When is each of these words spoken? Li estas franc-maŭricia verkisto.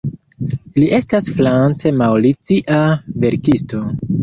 Li 0.83 0.87
estas 0.99 1.27
franc-maŭricia 1.41 2.81
verkisto. 3.27 3.87